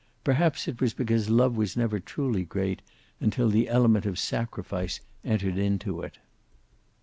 Perhaps 0.23 0.67
it 0.67 0.81
was 0.81 0.95
because 0.95 1.29
love 1.29 1.55
was 1.55 1.77
never 1.77 1.99
truly 1.99 2.43
great 2.43 2.81
until 3.19 3.49
the 3.49 3.69
element 3.69 4.07
of 4.07 4.17
sacrifice 4.17 4.99
entered 5.23 5.59
into 5.59 6.01
it. 6.01 6.17